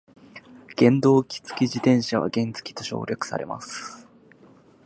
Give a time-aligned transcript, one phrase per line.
[0.79, 4.07] 原動機付き自転車は原付と省略されます。